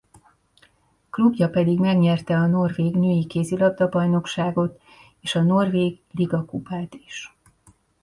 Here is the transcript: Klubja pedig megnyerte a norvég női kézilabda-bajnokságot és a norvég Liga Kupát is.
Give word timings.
Klubja 1.09 1.49
pedig 1.49 1.79
megnyerte 1.79 2.35
a 2.35 2.45
norvég 2.47 2.95
női 2.95 3.25
kézilabda-bajnokságot 3.25 4.81
és 5.19 5.35
a 5.35 5.41
norvég 5.43 5.99
Liga 6.11 6.45
Kupát 6.45 6.93
is. 7.05 7.35